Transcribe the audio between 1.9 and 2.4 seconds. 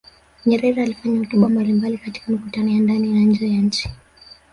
katika